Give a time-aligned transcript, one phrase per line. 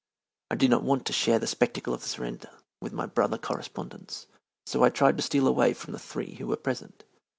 [0.49, 2.49] I did not want to share the spectacle of the surrender
[2.81, 4.25] with my brother correspondents,
[4.65, 7.03] so I tried to steal away from the three who were present.